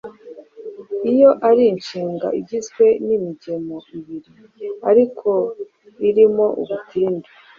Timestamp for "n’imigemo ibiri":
3.05-4.31